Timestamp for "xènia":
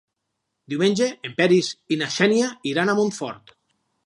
2.17-2.49